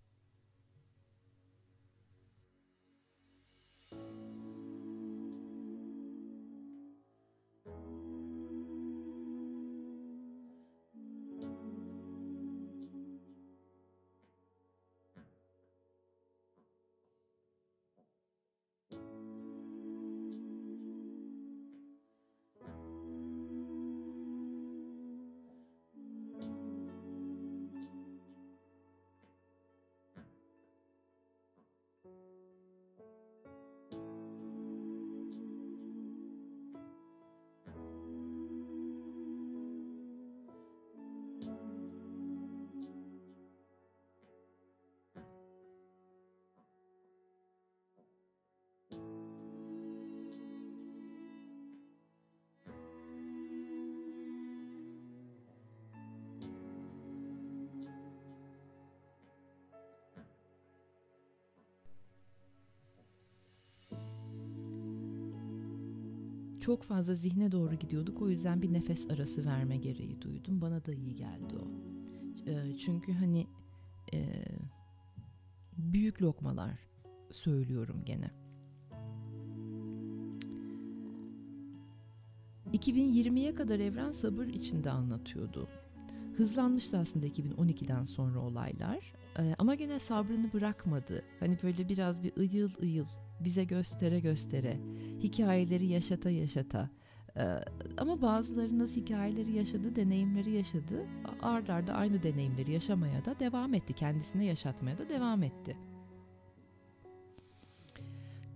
Çok 66.70 66.82
fazla 66.82 67.14
zihne 67.14 67.52
doğru 67.52 67.74
gidiyorduk. 67.74 68.22
O 68.22 68.28
yüzden 68.28 68.62
bir 68.62 68.72
nefes 68.72 69.10
arası 69.10 69.44
verme 69.44 69.76
gereği 69.76 70.20
duydum. 70.20 70.60
Bana 70.60 70.84
da 70.84 70.92
iyi 70.92 71.14
geldi 71.14 71.54
o. 71.56 71.68
E, 72.50 72.76
çünkü 72.78 73.12
hani 73.12 73.46
e, 74.14 74.44
büyük 75.78 76.22
lokmalar 76.22 76.78
söylüyorum 77.30 78.02
gene. 78.04 78.30
2020'ye 82.72 83.54
kadar 83.54 83.78
evren 83.78 84.12
sabır 84.12 84.46
içinde 84.46 84.90
anlatıyordu. 84.90 85.68
Hızlanmıştı 86.36 86.98
aslında 86.98 87.26
2012'den 87.26 88.04
sonra 88.04 88.40
olaylar. 88.40 89.12
Ee, 89.38 89.54
ama 89.58 89.74
gene 89.74 89.98
sabrını 89.98 90.52
bırakmadı. 90.52 91.22
Hani 91.40 91.58
böyle 91.62 91.88
biraz 91.88 92.22
bir 92.22 92.36
ıyıl 92.36 92.70
ıyıl 92.82 93.06
bize 93.40 93.64
göstere 93.64 94.20
göstere 94.20 94.80
hikayeleri 95.22 95.86
yaşata 95.86 96.30
yaşata 96.30 96.90
ee, 97.36 97.56
ama 97.98 98.22
bazıları 98.22 98.78
nasıl 98.78 99.00
hikayeleri 99.00 99.52
yaşadı, 99.52 99.96
deneyimleri 99.96 100.50
yaşadı. 100.50 101.06
Ard 101.42 101.68
arda 101.68 101.92
aynı 101.94 102.22
deneyimleri 102.22 102.72
yaşamaya 102.72 103.24
da 103.24 103.40
devam 103.40 103.74
etti. 103.74 103.92
Kendisine 103.92 104.44
yaşatmaya 104.44 104.98
da 104.98 105.08
devam 105.08 105.42
etti. 105.42 105.76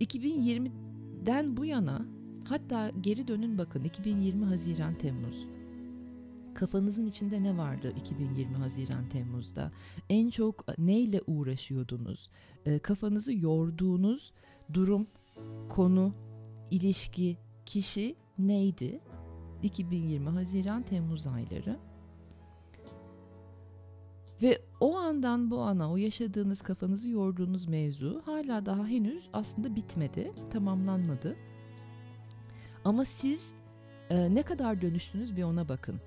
2020'den 0.01 1.57
bu 1.57 1.65
yana 1.65 2.05
hatta 2.49 2.91
geri 3.01 3.27
dönün 3.27 3.57
bakın 3.57 3.83
2020 3.83 4.45
Haziran 4.45 4.95
Temmuz. 4.95 5.47
Kafanızın 6.55 7.05
içinde 7.05 7.43
ne 7.43 7.57
vardı 7.57 7.93
2020 7.97 8.55
Haziran 8.55 9.09
Temmuz'da? 9.09 9.71
En 10.09 10.29
çok 10.29 10.77
neyle 10.77 11.21
uğraşıyordunuz? 11.27 12.31
E, 12.65 12.79
kafanızı 12.79 13.33
yorduğunuz 13.33 14.33
durum, 14.73 15.07
konu, 15.69 16.13
ilişki, 16.71 17.37
kişi 17.65 18.15
neydi? 18.37 18.99
2020 19.63 20.29
Haziran 20.29 20.83
Temmuz 20.83 21.27
ayları. 21.27 21.79
Ve 24.41 24.61
o 24.79 24.97
andan 24.97 25.51
bu 25.51 25.61
ana 25.61 25.91
o 25.91 25.97
yaşadığınız 25.97 26.61
kafanızı 26.61 27.09
yorduğunuz 27.09 27.67
mevzu 27.67 28.21
hala 28.25 28.65
daha 28.65 28.87
henüz 28.87 29.29
aslında 29.33 29.75
bitmedi, 29.75 30.31
tamamlanmadı. 30.51 31.35
Ama 32.85 33.05
siz 33.05 33.53
e, 34.09 34.35
ne 34.35 34.43
kadar 34.43 34.81
dönüştünüz 34.81 35.37
bir 35.37 35.43
ona 35.43 35.69
bakın. 35.69 36.01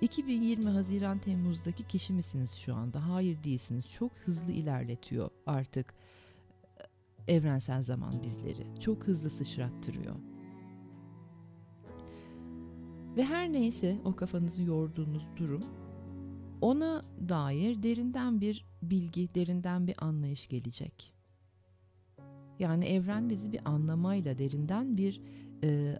2020 0.00 0.70
Haziran 0.70 1.18
Temmuz'daki 1.18 1.84
kişi 1.84 2.12
misiniz 2.12 2.54
şu 2.54 2.74
anda? 2.74 3.08
Hayır 3.08 3.44
değilsiniz. 3.44 3.90
Çok 3.90 4.12
hızlı 4.12 4.52
ilerletiyor 4.52 5.30
artık 5.46 5.94
e, 7.26 7.32
evrensel 7.34 7.82
zaman 7.82 8.12
bizleri. 8.22 8.80
Çok 8.80 9.06
hızlı 9.06 9.30
sıçrattırıyor. 9.30 10.16
Ve 13.16 13.24
her 13.24 13.52
neyse 13.52 14.00
o 14.04 14.16
kafanızı 14.16 14.62
yorduğunuz 14.62 15.24
durum 15.36 15.62
ona 16.60 17.04
dair 17.28 17.82
derinden 17.82 18.40
bir 18.40 18.66
bilgi, 18.82 19.34
derinden 19.34 19.86
bir 19.86 20.04
anlayış 20.04 20.48
gelecek. 20.48 21.12
Yani 22.58 22.84
evren 22.84 23.30
bizi 23.30 23.52
bir 23.52 23.60
anlamayla, 23.64 24.38
derinden 24.38 24.96
bir 24.96 25.20
e, 25.64 25.98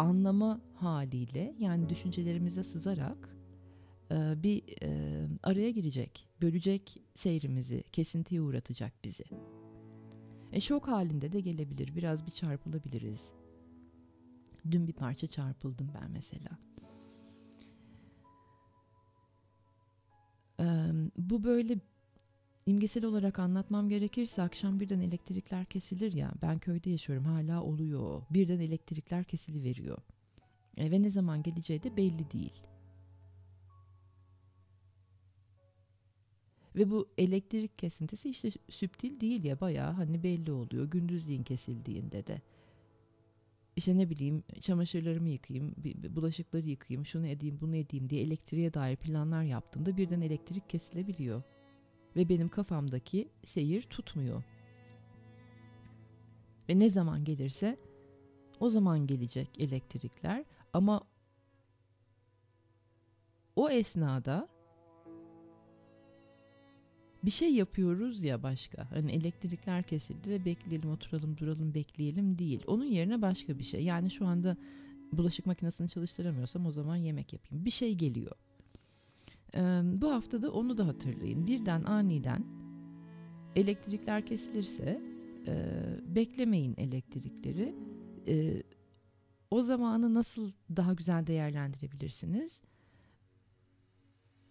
anlama 0.00 0.60
haliyle 0.74 1.54
yani 1.58 1.88
düşüncelerimize 1.88 2.64
sızarak 2.64 3.36
e, 4.10 4.42
bir 4.42 4.62
e, 4.82 4.90
araya 5.42 5.70
girecek, 5.70 6.28
bölecek 6.42 7.02
seyrimizi, 7.14 7.84
kesintiye 7.92 8.40
uğratacak 8.40 8.92
bizi. 9.04 9.24
E, 10.52 10.60
şok 10.60 10.88
halinde 10.88 11.32
de 11.32 11.40
gelebilir, 11.40 11.96
biraz 11.96 12.26
bir 12.26 12.30
çarpılabiliriz. 12.30 13.32
Dün 14.70 14.88
bir 14.88 14.92
parça 14.92 15.26
çarpıldım 15.26 15.90
ben 15.94 16.10
mesela. 16.10 16.58
E, 20.60 20.66
bu 21.16 21.44
böyle 21.44 21.78
İmgesel 22.66 23.04
olarak 23.04 23.38
anlatmam 23.38 23.88
gerekirse 23.88 24.42
akşam 24.42 24.80
birden 24.80 25.00
elektrikler 25.00 25.64
kesilir 25.64 26.12
ya 26.12 26.32
ben 26.42 26.58
köyde 26.58 26.90
yaşıyorum 26.90 27.24
hala 27.24 27.62
oluyor 27.62 28.22
birden 28.30 28.60
elektrikler 28.60 29.24
kesili 29.24 29.62
veriyor 29.62 29.98
e, 30.76 30.90
ve 30.90 31.02
ne 31.02 31.10
zaman 31.10 31.42
geleceği 31.42 31.82
de 31.82 31.96
belli 31.96 32.30
değil. 32.30 32.62
Ve 36.76 36.90
bu 36.90 37.08
elektrik 37.18 37.78
kesintisi 37.78 38.30
işte 38.30 38.50
süptil 38.68 39.20
değil 39.20 39.44
ya 39.44 39.60
bayağı 39.60 39.92
hani 39.92 40.22
belli 40.22 40.52
oluyor 40.52 40.90
gündüzliğin 40.90 41.42
kesildiğinde 41.42 42.26
de. 42.26 42.42
İşte 43.76 43.98
ne 43.98 44.10
bileyim 44.10 44.42
çamaşırlarımı 44.60 45.28
yıkayayım, 45.28 45.74
bulaşıkları 46.16 46.68
yıkayayım, 46.68 47.06
şunu 47.06 47.26
edeyim, 47.26 47.58
bunu 47.60 47.76
edeyim 47.76 48.10
diye 48.10 48.22
elektriğe 48.22 48.74
dair 48.74 48.96
planlar 48.96 49.42
yaptığımda 49.42 49.96
birden 49.96 50.20
elektrik 50.20 50.68
kesilebiliyor 50.70 51.42
ve 52.16 52.28
benim 52.28 52.48
kafamdaki 52.48 53.28
seyir 53.44 53.82
tutmuyor. 53.82 54.42
Ve 56.68 56.78
ne 56.78 56.88
zaman 56.88 57.24
gelirse 57.24 57.78
o 58.60 58.68
zaman 58.68 59.06
gelecek 59.06 59.48
elektrikler 59.58 60.44
ama 60.72 61.02
o 63.56 63.70
esnada 63.70 64.48
bir 67.24 67.30
şey 67.30 67.54
yapıyoruz 67.54 68.22
ya 68.22 68.42
başka. 68.42 68.90
Hani 68.90 69.12
elektrikler 69.12 69.82
kesildi 69.82 70.30
ve 70.30 70.44
bekleyelim, 70.44 70.90
oturalım, 70.90 71.38
duralım, 71.38 71.74
bekleyelim 71.74 72.38
değil. 72.38 72.62
Onun 72.66 72.84
yerine 72.84 73.22
başka 73.22 73.58
bir 73.58 73.64
şey. 73.64 73.84
Yani 73.84 74.10
şu 74.10 74.26
anda 74.26 74.56
bulaşık 75.12 75.46
makinesini 75.46 75.88
çalıştıramıyorsam 75.88 76.66
o 76.66 76.70
zaman 76.70 76.96
yemek 76.96 77.32
yapayım. 77.32 77.64
Bir 77.64 77.70
şey 77.70 77.94
geliyor. 77.94 78.36
Ee, 79.54 79.80
bu 79.84 80.12
hafta 80.12 80.42
da 80.42 80.52
onu 80.52 80.78
da 80.78 80.86
hatırlayın. 80.86 81.46
Birden 81.46 81.84
aniden 81.84 82.44
elektrikler 83.56 84.26
kesilirse 84.26 85.02
beklemeyin 86.06 86.74
elektrikleri. 86.76 87.74
O 89.50 89.62
zamanı 89.62 90.14
nasıl 90.14 90.52
daha 90.76 90.92
güzel 90.94 91.26
değerlendirebilirsiniz? 91.26 92.62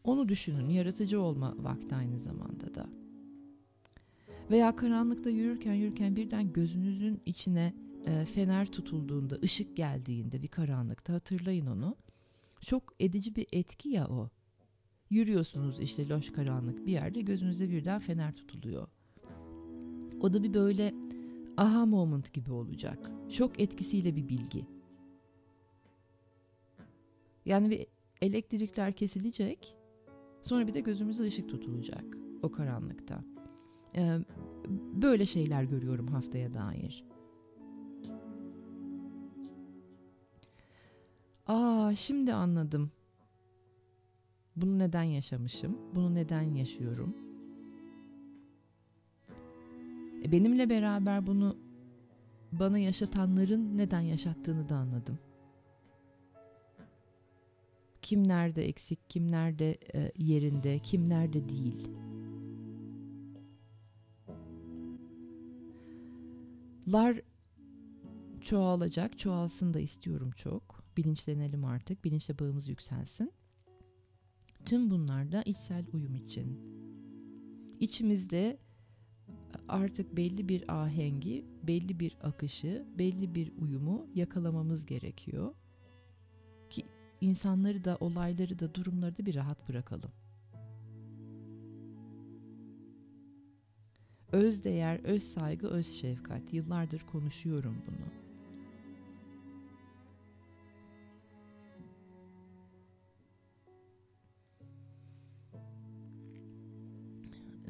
Onu 0.03 0.29
düşünün. 0.29 0.69
Yaratıcı 0.69 1.21
olma 1.21 1.55
vakti 1.57 1.95
aynı 1.95 2.19
zamanda 2.19 2.75
da. 2.75 2.89
Veya 4.51 4.75
karanlıkta 4.75 5.29
yürürken 5.29 5.73
yürürken 5.73 6.15
birden 6.15 6.53
gözünüzün 6.53 7.21
içine 7.25 7.73
fener 8.33 8.65
tutulduğunda, 8.71 9.35
ışık 9.43 9.77
geldiğinde 9.77 10.41
bir 10.41 10.47
karanlıkta 10.47 11.13
hatırlayın 11.13 11.65
onu. 11.65 11.95
Çok 12.61 12.83
edici 12.99 13.35
bir 13.35 13.47
etki 13.51 13.89
ya 13.89 14.07
o. 14.07 14.29
Yürüyorsunuz 15.09 15.79
işte 15.79 16.09
loş 16.09 16.31
karanlık 16.31 16.85
bir 16.85 16.91
yerde 16.91 17.21
gözünüze 17.21 17.69
birden 17.69 17.99
fener 17.99 18.35
tutuluyor. 18.35 18.87
O 20.21 20.33
da 20.33 20.43
bir 20.43 20.53
böyle 20.53 20.93
aha 21.57 21.85
moment 21.85 22.33
gibi 22.33 22.51
olacak. 22.51 23.11
Şok 23.29 23.59
etkisiyle 23.59 24.15
bir 24.15 24.29
bilgi. 24.29 24.65
Yani 27.45 27.69
bir 27.69 27.87
elektrikler 28.21 28.93
kesilecek. 28.93 29.75
Sonra 30.41 30.67
bir 30.67 30.73
de 30.73 30.79
gözümüze 30.79 31.23
ışık 31.23 31.49
tutulacak 31.49 32.05
o 32.43 32.51
karanlıkta. 32.51 33.23
Ee, 33.95 34.17
böyle 34.93 35.25
şeyler 35.25 35.63
görüyorum 35.63 36.07
haftaya 36.07 36.53
dair. 36.53 37.03
Aa 41.47 41.95
şimdi 41.95 42.33
anladım. 42.33 42.91
Bunu 44.61 44.79
neden 44.79 45.03
yaşamışım? 45.03 45.77
Bunu 45.95 46.15
neden 46.15 46.41
yaşıyorum? 46.41 47.15
E 50.23 50.31
benimle 50.31 50.69
beraber 50.69 51.27
bunu 51.27 51.57
bana 52.51 52.77
yaşatanların 52.79 53.77
neden 53.77 54.01
yaşattığını 54.01 54.69
da 54.69 54.75
anladım. 54.75 55.19
Kim 58.01 58.27
nerede 58.27 58.65
eksik, 58.67 59.09
kim 59.09 59.31
nerede 59.31 59.77
e, 59.95 60.11
yerinde, 60.17 60.79
kim 60.79 61.09
nerede 61.09 61.49
değil. 61.49 61.91
Lar 66.87 67.21
çoğalacak, 68.41 69.19
çoğalsın 69.19 69.73
da 69.73 69.79
istiyorum 69.79 70.31
çok. 70.31 70.83
Bilinçlenelim 70.97 71.65
artık, 71.65 72.05
bilinçle 72.05 72.39
bağımız 72.39 72.67
yükselsin. 72.67 73.31
Tüm 74.65 74.89
bunlar 74.89 75.31
da 75.31 75.41
içsel 75.41 75.85
uyum 75.93 76.15
için. 76.15 76.59
İçimizde 77.79 78.57
artık 79.67 80.17
belli 80.17 80.49
bir 80.49 80.81
ahengi, 80.81 81.45
belli 81.63 81.99
bir 81.99 82.17
akışı, 82.23 82.85
belli 82.97 83.35
bir 83.35 83.51
uyumu 83.57 84.07
yakalamamız 84.15 84.85
gerekiyor. 84.85 85.55
Ki 86.69 86.85
insanları 87.21 87.83
da, 87.83 87.97
olayları 87.99 88.59
da, 88.59 88.75
durumları 88.75 89.17
da 89.17 89.25
bir 89.25 89.35
rahat 89.35 89.69
bırakalım. 89.69 90.11
öz 94.31 94.63
değer, 94.63 94.99
öz 95.03 95.23
saygı, 95.23 95.67
öz 95.67 95.87
şefkat. 95.87 96.53
Yıllardır 96.53 97.01
konuşuyorum 97.11 97.75
bunu. 97.87 98.28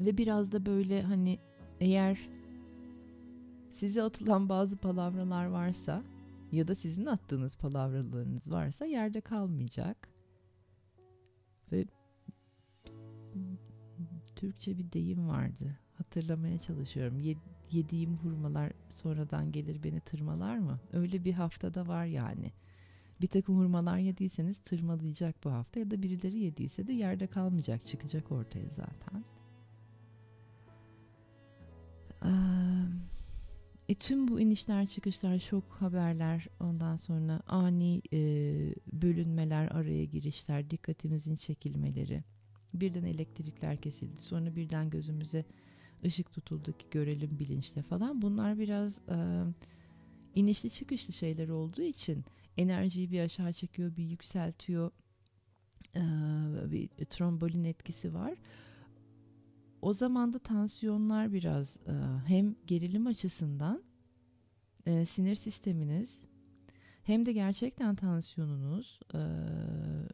Ve 0.00 0.18
biraz 0.18 0.52
da 0.52 0.66
böyle 0.66 1.02
hani 1.02 1.38
eğer 1.80 2.28
size 3.68 4.02
atılan 4.02 4.48
bazı 4.48 4.76
palavralar 4.76 5.46
varsa 5.46 6.02
ya 6.52 6.68
da 6.68 6.74
sizin 6.74 7.06
attığınız 7.06 7.56
palavralarınız 7.56 8.52
varsa 8.52 8.86
yerde 8.86 9.20
kalmayacak. 9.20 10.08
Ve 11.72 11.84
Türkçe 14.36 14.78
bir 14.78 14.92
deyim 14.92 15.28
vardı. 15.28 15.78
Hatırlamaya 15.98 16.58
çalışıyorum. 16.58 17.36
Yediğim 17.72 18.16
hurmalar 18.16 18.72
sonradan 18.90 19.52
gelir 19.52 19.82
beni 19.82 20.00
tırmalar 20.00 20.58
mı? 20.58 20.80
Öyle 20.92 21.24
bir 21.24 21.32
haftada 21.32 21.86
var 21.86 22.04
yani. 22.04 22.52
Bir 23.20 23.26
takım 23.26 23.58
hurmalar 23.58 23.98
yediyseniz 23.98 24.58
tırmalayacak 24.58 25.44
bu 25.44 25.50
hafta 25.50 25.80
ya 25.80 25.90
da 25.90 26.02
birileri 26.02 26.38
yediyse 26.38 26.86
de 26.86 26.92
yerde 26.92 27.26
kalmayacak 27.26 27.86
çıkacak 27.86 28.32
ortaya 28.32 28.68
zaten. 28.68 29.24
E, 33.88 33.94
tüm 33.94 34.28
bu 34.28 34.40
inişler 34.40 34.86
çıkışlar 34.86 35.38
şok 35.38 35.64
haberler 35.64 36.46
ondan 36.60 36.96
sonra 36.96 37.40
ani 37.46 38.02
e, 38.12 38.18
bölünmeler 38.92 39.66
araya 39.66 40.04
girişler 40.04 40.70
dikkatimizin 40.70 41.36
çekilmeleri. 41.36 42.24
Birden 42.74 43.04
elektrikler 43.04 43.76
kesildi 43.76 44.20
sonra 44.20 44.56
birden 44.56 44.90
gözümüze 44.90 45.44
ışık 46.04 46.32
tutuldu 46.32 46.72
ki 46.72 46.86
görelim 46.90 47.38
bilinçle 47.38 47.82
falan. 47.82 48.22
Bunlar 48.22 48.58
biraz 48.58 48.98
e, 48.98 49.44
inişli 50.34 50.70
çıkışlı 50.70 51.12
şeyler 51.12 51.48
olduğu 51.48 51.82
için 51.82 52.24
enerjiyi 52.56 53.10
bir 53.10 53.20
aşağı 53.20 53.52
çekiyor 53.52 53.96
bir 53.96 54.04
yükseltiyor. 54.04 54.90
E, 55.96 56.02
bir 56.70 56.88
trombolin 56.88 57.64
etkisi 57.64 58.14
var 58.14 58.34
o 59.82 59.92
zaman 59.92 60.32
da 60.32 60.38
tansiyonlar 60.38 61.32
biraz 61.32 61.76
e, 61.76 61.92
hem 62.26 62.56
gerilim 62.66 63.06
açısından 63.06 63.82
e, 64.86 65.04
sinir 65.04 65.34
sisteminiz 65.34 66.24
hem 67.02 67.26
de 67.26 67.32
gerçekten 67.32 67.94
tansiyonunuz 67.94 69.00
e, 69.14 69.20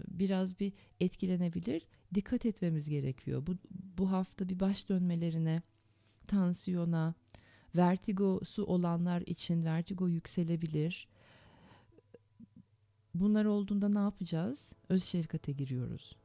biraz 0.09 0.61
bir 0.61 0.73
etkilenebilir. 1.01 1.87
Dikkat 2.15 2.47
etmemiz 2.47 2.89
gerekiyor. 2.89 3.47
Bu, 3.47 3.57
bu 3.99 4.13
hafta 4.13 4.49
bir 4.49 4.61
baş 4.61 4.89
dönmelerine, 4.89 5.63
tansiyona, 6.27 7.15
vertigosu 7.77 8.65
olanlar 8.65 9.21
için 9.21 9.65
vertigo 9.65 10.09
yükselebilir. 10.09 11.09
Bunlar 13.15 13.45
olduğunda 13.45 13.89
ne 13.89 13.99
yapacağız? 13.99 14.73
Öz 14.89 15.05
şefkate 15.05 15.53
giriyoruz. 15.53 16.17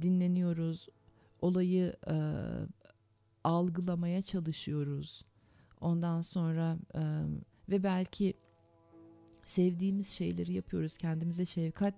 Dinleniyoruz. 0.00 0.88
Olayı 1.40 1.96
e, 2.10 2.16
algılamaya 3.44 4.22
çalışıyoruz. 4.22 5.24
Ondan 5.80 6.20
sonra 6.20 6.78
e, 6.94 7.00
ve 7.68 7.82
belki 7.82 8.34
sevdiğimiz 9.44 10.08
şeyleri 10.08 10.52
yapıyoruz. 10.52 10.96
Kendimize 10.96 11.46
şefkat 11.46 11.94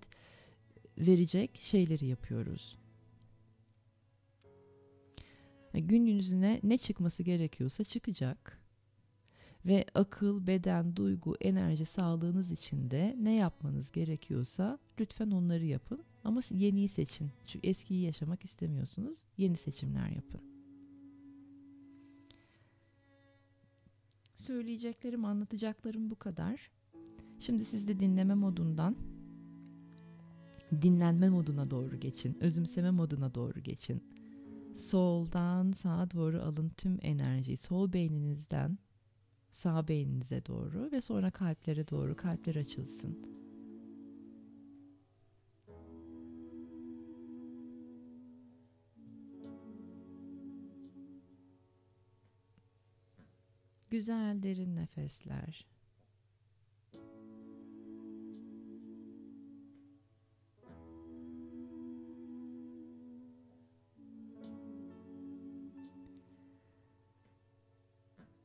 verecek 0.99 1.59
şeyleri 1.63 2.07
yapıyoruz. 2.07 2.79
Gün 5.75 6.07
yüzüne 6.07 6.61
ne 6.63 6.79
çıkması 6.79 7.23
gerekiyorsa 7.23 7.85
çıkacak. 7.85 8.59
Ve 9.67 9.85
akıl, 9.95 10.47
beden, 10.47 10.97
duygu, 10.97 11.37
enerji 11.41 11.85
sağlığınız 11.85 12.53
için 12.53 12.91
de 12.91 13.17
ne 13.21 13.35
yapmanız 13.35 13.93
gerekiyorsa 13.93 14.79
lütfen 15.01 15.31
onları 15.31 15.65
yapın. 15.65 16.05
Ama 16.25 16.41
yeniyi 16.51 16.89
seçin. 16.89 17.31
Çünkü 17.47 17.69
eskiyi 17.69 18.03
yaşamak 18.03 18.45
istemiyorsunuz. 18.45 19.25
Yeni 19.39 19.57
seçimler 19.57 20.09
yapın. 20.09 20.54
Söyleyeceklerim, 24.35 25.25
anlatacaklarım 25.25 26.11
bu 26.11 26.17
kadar. 26.17 26.71
Şimdi 27.39 27.65
siz 27.65 27.89
de 27.89 28.01
dinleme 28.01 28.35
modundan 28.35 28.97
dinlenme 30.83 31.29
moduna 31.29 31.71
doğru 31.71 32.01
geçin. 32.01 32.37
Özümseme 32.41 32.91
moduna 32.91 33.35
doğru 33.35 33.61
geçin. 33.61 34.03
Soldan 34.77 35.73
sağa 35.73 36.11
doğru 36.11 36.43
alın 36.43 36.69
tüm 36.69 36.99
enerjiyi. 37.03 37.57
Sol 37.57 37.93
beyninizden 37.93 38.79
sağ 39.51 39.89
beyninize 39.89 40.47
doğru 40.47 40.93
ve 40.93 41.01
sonra 41.01 41.31
kalplere 41.31 41.89
doğru 41.89 42.17
kalpler 42.17 42.57
açılsın. 42.57 43.19
Güzel 53.95 54.43
derin 54.43 54.77
nefesler. 54.77 55.67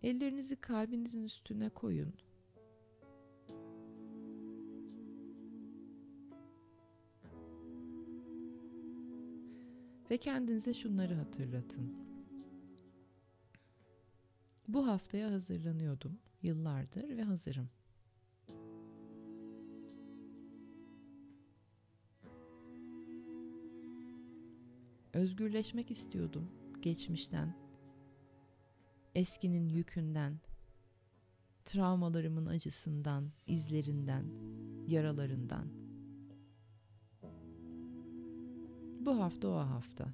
Ellerinizi 0.03 0.55
kalbinizin 0.55 1.23
üstüne 1.23 1.69
koyun. 1.69 2.13
Ve 10.11 10.17
kendinize 10.17 10.73
şunları 10.73 11.13
hatırlatın. 11.15 12.08
Bu 14.69 14.87
haftaya 14.87 15.31
hazırlanıyordum 15.31 16.19
yıllardır 16.41 17.17
ve 17.17 17.23
hazırım. 17.23 17.69
Özgürleşmek 25.13 25.91
istiyordum 25.91 26.51
geçmişten, 26.81 27.55
eskinin 29.15 29.69
yükünden, 29.69 30.39
travmalarımın 31.65 32.45
acısından, 32.45 33.31
izlerinden, 33.47 34.25
yaralarından. 34.87 35.67
Bu 38.99 39.19
hafta 39.19 39.47
o 39.47 39.55
hafta. 39.55 40.13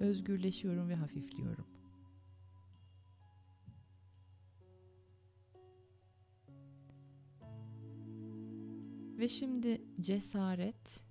Özgürleşiyorum 0.00 0.88
ve 0.88 0.94
hafifliyorum. 0.94 1.71
Ve 9.22 9.28
şimdi 9.28 9.80
cesaret, 10.00 11.04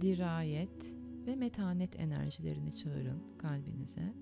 dirayet 0.00 0.96
ve 1.26 1.36
metanet 1.36 2.00
enerjilerini 2.00 2.76
çağırın 2.76 3.38
kalbinize. 3.38 4.14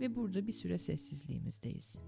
Ve 0.00 0.16
burada 0.16 0.46
bir 0.46 0.52
süre 0.52 0.78
sessizliğimizdeyiz. 0.78 1.98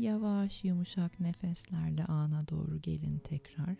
Yavaş 0.00 0.64
yumuşak 0.64 1.20
nefeslerle 1.20 2.04
ana 2.04 2.48
doğru 2.48 2.80
gelin 2.80 3.18
tekrar. 3.18 3.76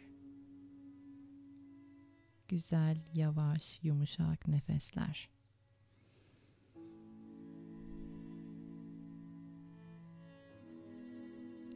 Güzel, 2.49 2.97
yavaş, 3.15 3.81
yumuşak 3.83 4.49
nefesler. 4.49 5.31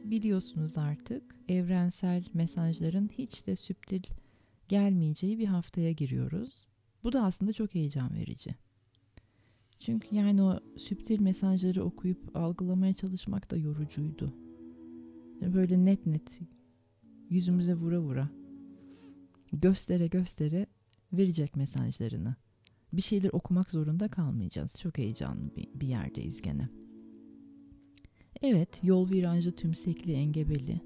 Biliyorsunuz 0.03 0.77
artık 0.77 1.35
evrensel 1.47 2.25
mesajların 2.33 3.09
hiç 3.17 3.47
de 3.47 3.55
süptil 3.55 4.03
gelmeyeceği 4.67 5.39
bir 5.39 5.47
haftaya 5.47 5.91
giriyoruz. 5.91 6.67
Bu 7.03 7.13
da 7.13 7.23
aslında 7.23 7.53
çok 7.53 7.75
heyecan 7.75 8.13
verici. 8.13 8.64
Çünkü 9.85 10.15
yani 10.15 10.43
o 10.43 10.59
süptil 10.77 11.19
mesajları 11.19 11.83
okuyup 11.83 12.37
algılamaya 12.37 12.93
çalışmak 12.93 13.51
da 13.51 13.57
yorucuydu. 13.57 14.33
Böyle 15.41 15.85
net 15.85 16.05
net 16.05 16.41
yüzümüze 17.29 17.73
vura 17.73 17.99
vura 17.99 18.29
göstere 19.53 20.07
göstere 20.07 20.67
verecek 21.13 21.55
mesajlarını. 21.55 22.35
Bir 22.93 23.01
şeyler 23.01 23.29
okumak 23.33 23.71
zorunda 23.71 24.07
kalmayacağız. 24.07 24.75
Çok 24.79 24.97
heyecanlı 24.97 25.55
bir, 25.55 25.67
bir 25.75 25.87
yerdeyiz 25.87 26.41
gene. 26.41 26.69
Evet, 28.41 28.79
yol 28.83 29.09
virajlı, 29.09 29.51
tümsekli, 29.51 30.13
engebeli. 30.13 30.81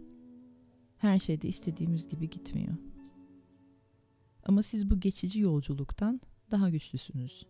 Her 0.98 1.20
şeyde 1.20 1.48
istediğimiz 1.48 2.08
gibi 2.08 2.30
gitmiyor. 2.30 2.76
Ama 4.46 4.64
siz 4.64 4.90
bu 4.90 5.00
geçici 5.00 5.40
yolculuktan 5.40 6.22
daha 6.52 6.70
güçlüsünüz. 6.70 7.46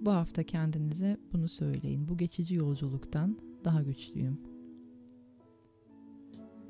Bu 0.00 0.12
hafta 0.12 0.42
kendinize 0.42 1.16
bunu 1.32 1.48
söyleyin. 1.48 2.08
Bu 2.08 2.16
geçici 2.16 2.54
yolculuktan 2.54 3.38
daha 3.64 3.82
güçlüyüm. 3.82 4.40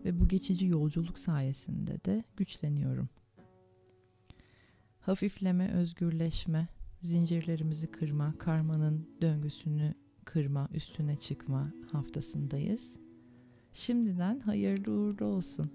Ve 0.04 0.20
bu 0.20 0.28
geçici 0.28 0.66
yolculuk 0.66 1.18
sayesinde 1.18 2.04
de 2.04 2.22
güçleniyorum. 2.36 3.08
Hafifleme, 5.00 5.72
özgürleşme, 5.72 6.68
zincirlerimizi 7.00 7.90
kırma, 7.90 8.38
karmanın 8.38 9.08
döngüsünü 9.22 9.94
kırma, 10.24 10.68
üstüne 10.74 11.16
çıkma 11.16 11.72
haftasındayız. 11.92 12.98
Şimdiden 13.72 14.40
hayırlı 14.40 14.92
uğurlu 14.92 15.24
olsun. 15.24 15.70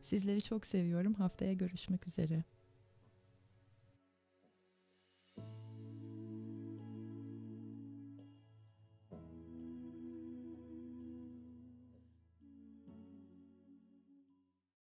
Sizleri 0.00 0.42
çok 0.42 0.66
seviyorum. 0.66 1.14
Haftaya 1.14 1.52
görüşmek 1.52 2.08
üzere. 2.08 2.44